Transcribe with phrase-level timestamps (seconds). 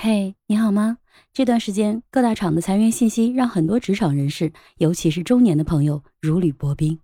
[0.00, 0.98] 嘿，你好吗？
[1.32, 7.00] 这段时间各大厂的裁员信息让很多职场人士，尤其是中年的朋友如履薄冰。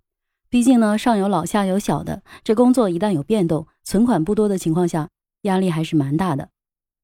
[0.49, 5.09] 毕竟呢，上有老下有小的，这工作一旦有变动，存款不多的情况下，
[5.41, 6.51] 压力还是蛮大的。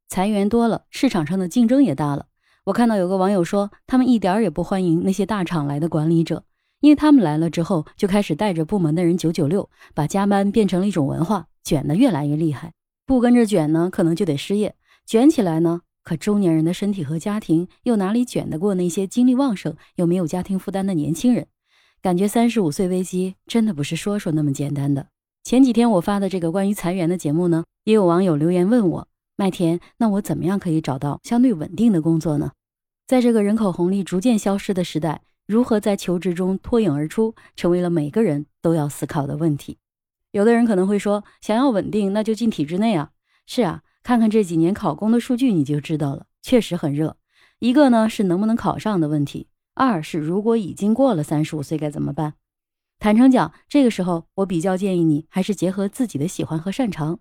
[0.07, 2.27] 裁员多了，市场上的竞争也大了。
[2.63, 6.45] 我看到有个网友说，他们一点儿也不欢迎那些大厂来的管理者，
[6.79, 12.71] 因为他们来了之后，就开始带着部门的人九九六，把加班变成了一种文化，卷得越来越厉害。
[13.05, 14.73] 不跟着卷呢，可能就得失业。
[15.11, 21.47] 卷起来呢，可中年人的身体和家庭又哪里卷得过那些精力旺盛又没有家庭负担的年轻人？
[22.01, 25.07] 感觉三十五岁危机真的不是说说那么简单的。
[25.43, 32.53] 前几天我发的这个关于裁员的节目呢，也有网友留言问我：麦田，那我怎么样可以找到相对稳定的工作呢？
[33.05, 39.77] 在这个人口红利逐渐消失的时代，如何在求职中脱颖而出，成为了每个人都要思考的问题。
[40.31, 43.09] 有的人可能会说，想要稳定，那就进体制内啊。
[43.45, 43.83] 是啊。
[44.03, 47.17] 看看这几年考公的数据，你就知道了，确实很热。
[47.59, 52.33] 一个呢是能不能考上的问题，二是如果已经过了三十五岁该怎么办？
[52.97, 57.19] 坦诚讲，这个时候我比较建议你还是结合自己的喜欢和擅长，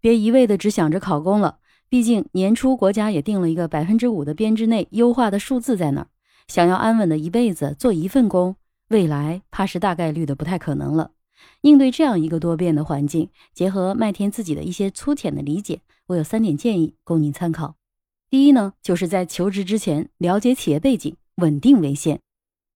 [0.00, 1.58] 别一味的只想着考公了。
[1.88, 6.06] 毕竟年初国家也定了一个百分之五的编制内优化的数字在那儿，
[6.48, 8.56] 想要安稳的一辈子做一份工，
[8.88, 11.10] 未来怕是大概率的不太可能了。
[11.60, 15.80] 应对这样一个多变的环境，结合麦田自己的一些粗浅的理解。
[16.12, 17.76] 我有三点建议供您参考。
[18.30, 22.20] 第一呢，就是在求职之前了解企业背景，稳定为先，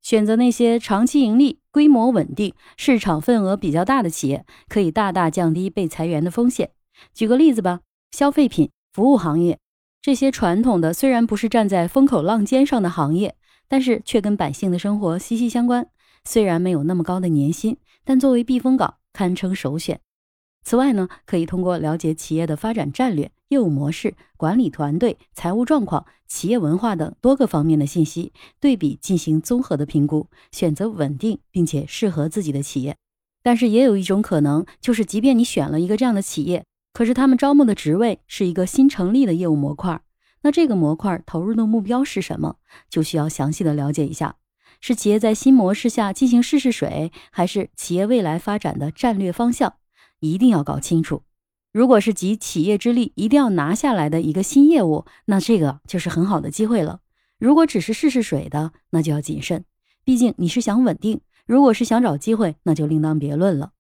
[0.03, 6.71] 选择那些长期盈利、规模稳定、市场份额比较大的企业，可以大大降低被裁员的风险。
[7.15, 9.59] 举个例子吧，消费品、服务行业
[10.03, 13.37] 这些传统的，虽然不是站在风口浪尖上的行业，
[13.69, 15.89] 但是却跟百姓的生活息息相关。
[16.25, 20.01] 虽然没有那么高的年薪，但作为避风港，堪称首选。
[20.67, 32.97] 此外呢，可以通过了解企业的发展战略、业务模式、管理团队、财务状况、企业文化等多个方面的信息，对比进行综合的评估，选择稳定并且适合自己的企业。
[33.45, 40.01] 但是也有一种可能，就是即便你选了一个这样的企业，可是他们招募的职位是一个新成立的业务模块，
[40.43, 42.57] 那这个模块投入的目标是什么，
[42.91, 44.35] 就需要详细的了解一下，
[44.81, 49.75] 是企业在新模式下进行试试水，还是企业未来发展的战略方向？
[50.21, 51.23] 一定要搞清楚，
[51.73, 57.01] 如果是集企业之力一定要拿下来的一个新业务，那这个就是很好的机会了。
[57.39, 59.65] 如果只是试试水的，那就要谨慎，
[60.05, 61.21] 毕竟你是想稳定。
[61.47, 63.73] 如果是想找机会，那就另当别论了。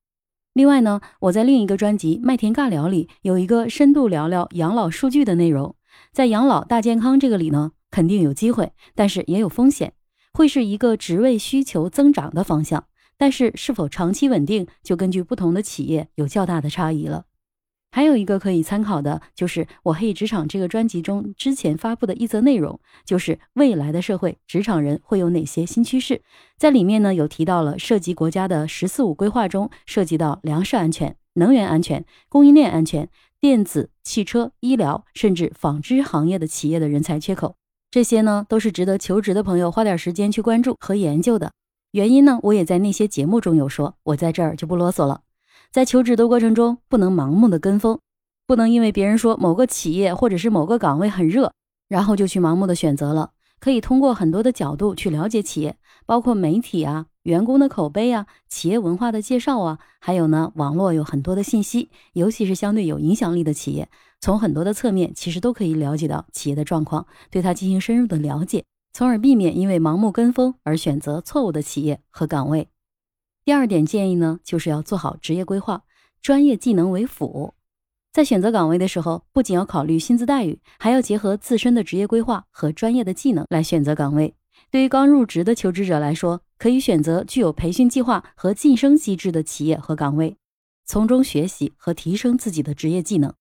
[0.53, 5.75] 另外呢，我在另一个专辑《麦田尬聊》里有一个深度聊聊养老数据的内容，
[6.13, 9.95] 在养老大健康这个里呢，肯定有机会，但是也有风险，
[10.33, 12.85] 会是一个职位需求增长的方向。
[13.19, 17.25] 但是是否长期稳定，就根据不同的企业有较大的差异了。
[17.93, 26.21] 还有一个可以参考的，就是《我黑职场》这个专辑中之前发布的一则内容，就是未来的社会职场人会有哪些新趋势。
[26.59, 33.09] 在里面呢，有提到了涉及国家的“十四五”规划中，涉及到粮食安全、能源安全、供应链安全、
[33.41, 37.57] 电子、汽车、医疗，甚至纺织行业的企业的人才缺口，
[37.91, 41.53] 这些呢，都是值得求职的朋友花点时间去关注和研究的。
[41.97, 45.23] 原因呢，我也在那些节目中有说，我在这儿就不啰嗦了。
[45.73, 47.99] 在求职的过程中，不能盲目的跟风，
[48.47, 51.55] 不能因为别人说某个企业或者是某个岗位很热，
[51.89, 53.31] 然后就去盲目的选择了。
[53.59, 63.89] 可以通过很多的角度去了解企业，包括媒体啊、员工的口碑啊、企业文化的介绍啊，还有呢，网络有很多的信息，尤其是相对有影响力的企业，
[64.21, 68.67] 从很多的侧面其实都可以了解到企业的状况，对它进行深入的了解。
[68.97, 72.71] 从而避免因为盲目跟风而选择错误的企业和岗位。
[73.45, 75.85] 第二点建议呢，就是要做好职业规划，
[76.23, 77.53] 专业技能为辅。
[78.11, 84.35] 在选择岗位的时候，不仅要考虑薪资待遇，还要结合自身的职业规划和专业的技能来选择岗位。
[84.71, 90.39] 对于刚入职的求职者来说，可以选择具有培训计划和晋升机制的企业和岗位，
[90.87, 93.35] 从中学习和提升自己的职业技能。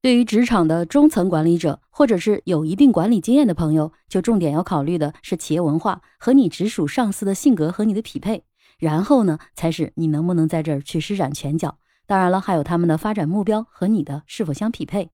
[0.00, 8.44] 对于职场的中层管理者，或者是有一定管理经验的朋友，就重点要考虑的是企业文化和你直属上司的性格和你的匹配。
[8.78, 11.78] 然后呢，才是你能不能在这儿去施展拳脚。
[12.06, 15.10] 当然了，还有他们的发展目标和你的是否相匹配。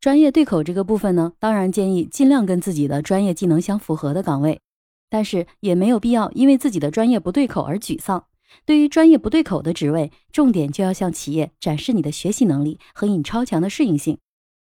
[0.00, 4.60] 专业对口这个部分呢，当然建议尽量跟自己的专业技能相符合的岗位，
[5.08, 8.24] 但是也没有必要因为自己的专业不对口而沮丧。
[8.64, 14.18] 对于专业不对口的职位，重点就要向企业展示你的学习能力和你超强的适应性，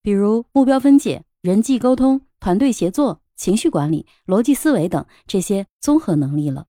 [0.01, 6.65] 比如目标分解、人际沟通、团队协作、情绪管理、逻辑思维等这些综合能力了。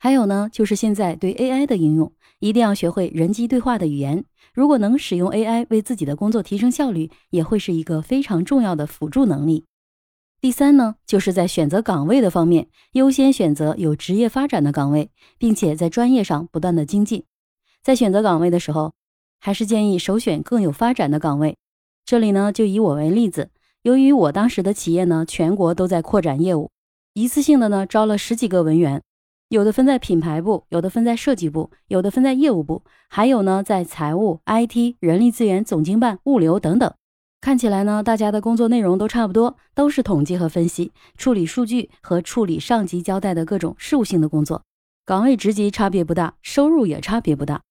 [0.00, 4.24] 还有呢，就是现在对 AI 的应用，一定要学会人机对话的语言。
[4.54, 9.64] 如果能使用 AI 为自己的工作提升效率，也会是一个非常重要的辅助能力。
[10.40, 17.24] 第三呢，就是在选择岗位的方面，优先选择有职业发展的岗位，并且在专业上不断的精进。
[17.82, 18.92] 在选择岗位的时候，
[19.40, 21.56] 还是建议首选更有发展的岗位。
[22.04, 23.50] 这里呢，就以我为例子，
[23.82, 26.70] 由于我当时的企业呢，全国都在扩展业务，
[27.14, 29.02] 一次性的呢招了十几个文员，
[29.48, 36.94] 有的分在品牌部，有的分在设计部，有的分在业务部，还有呢在财务、IT、人力资源、总经办、物流等等。
[37.40, 44.64] 看起来呢，大家的工作内容都差不多，都是统计和分析、处理数据和处理上级交代的各种事务性的工作，
[45.06, 47.62] 岗位职级差别不大，收入也差别不大，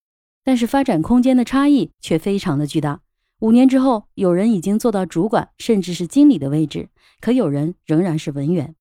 [0.43, 3.01] 但是发展空间的差异却非常的巨大。
[3.41, 8.73] 五年之后，有人已经做到主管甚至是经理的位置，可有人仍然是文员。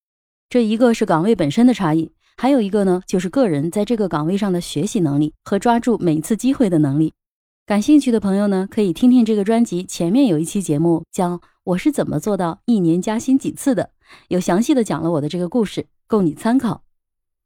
[0.49, 7.13] 这一个是岗位本身的差异，还有一个呢，就是个人在这个岗位上的学习能力和抓住每次机会的能力。
[7.67, 13.83] 感兴趣的朋友呢，可以听听这个专辑前面有一期节目，叫《我是怎么做到一年加薪几次的》，
[14.29, 16.85] 有详细的讲了我的这个故事，供你参考。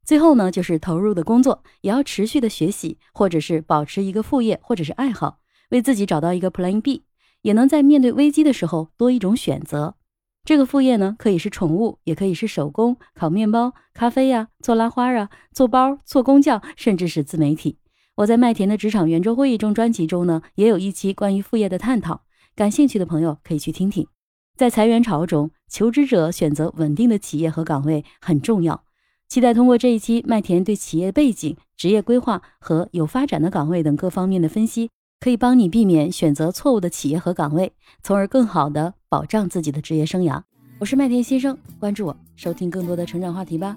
[0.05, 5.39] 最后呢，就是投入的工作也要持续的学习，或者是保持一个副业或者是爱好，
[5.71, 7.05] 为自己找到一个 Plan B，
[7.41, 9.95] 也能在面对危机的时候多一种选择。
[10.45, 17.79] 这个副业呢，可以是宠物，也可以是手工烤面包、咖啡呀，做拉花啊，做包、做工匠，甚至是自媒体。
[18.21, 22.21] 我在麦田的职场圆桌会议中专辑中呢，也有一期关于副业的探讨，
[22.55, 24.07] 感兴趣的朋友可以去听听。
[24.59, 28.85] 在裁员潮中，求职者选择稳定的企业和岗位很重要。
[29.27, 37.73] 期待通过这一期麦田对企业背景、职业规划和有发展的岗位等各方面的分析，可以帮你避免选择错误的企业和岗位，
[38.03, 40.43] 从而更好的保障自己的职业生涯。
[40.79, 43.75] 我是麦田先生，关注我，收听更多的成长话题吧。